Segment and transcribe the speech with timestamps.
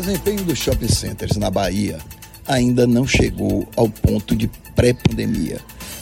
[0.00, 1.98] desempenho dos shopping centers na Bahia
[2.46, 5.58] ainda não chegou ao ponto de pré-pandemia.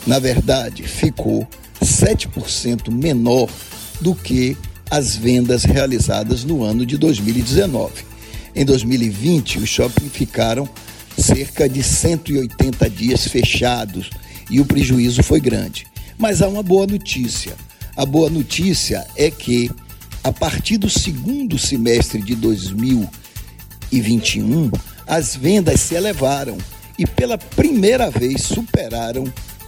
[0.07, 1.47] Na verdade, ficou
[1.83, 3.49] 7% menor
[4.01, 4.57] do que
[4.91, 8.05] as vendas realizadas no ano de 2019.
[8.55, 10.69] Em 2020, os shoppings ficaram
[11.17, 14.11] cerca de 180 dias fechados
[14.51, 15.87] e o prejuízo foi grande.
[16.19, 17.55] Mas há uma boa notícia.
[17.97, 19.71] A boa notícia é que,
[20.23, 22.35] a partir do segundo semestre de
[23.95, 24.71] 2021,
[25.07, 26.59] as vendas se elevaram
[26.99, 29.25] e pela primeira vez superaram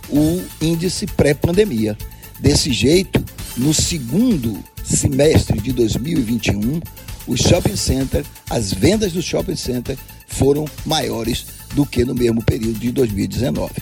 [0.08, 1.96] o índice pré-pandemia.
[2.38, 3.24] Desse jeito,
[3.56, 6.80] no segundo semestre de 2021,
[7.26, 9.96] os shopping centers, as vendas do shopping center
[10.26, 13.72] foram maiores do que no mesmo período de 2019.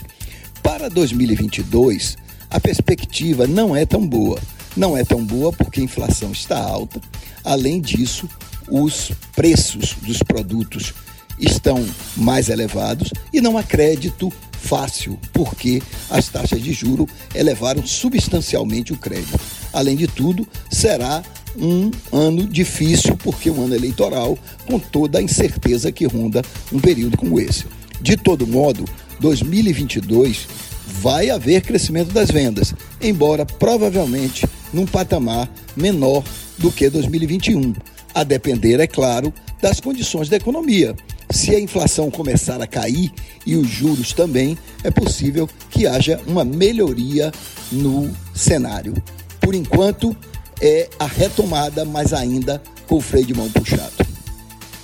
[0.63, 2.17] Para 2022,
[2.49, 4.39] a perspectiva não é tão boa.
[4.75, 6.99] Não é tão boa porque a inflação está alta.
[7.43, 8.27] Além disso,
[8.69, 10.93] os preços dos produtos
[11.39, 18.93] estão mais elevados e não há crédito fácil, porque as taxas de juro elevaram substancialmente
[18.93, 19.39] o crédito.
[19.71, 21.23] Além de tudo, será
[21.57, 27.17] um ano difícil, porque um ano eleitoral, com toda a incerteza que ronda um período
[27.17, 27.65] como esse.
[28.01, 28.85] De todo modo,
[29.19, 30.47] 2022
[30.87, 36.23] vai haver crescimento das vendas, embora provavelmente num patamar menor
[36.57, 37.73] do que 2021,
[38.15, 40.95] a depender, é claro, das condições da economia.
[41.29, 43.11] Se a inflação começar a cair
[43.45, 47.31] e os juros também, é possível que haja uma melhoria
[47.71, 48.93] no cenário.
[49.41, 50.15] Por enquanto,
[50.61, 54.04] é a retomada, mas ainda com o freio de mão puxado.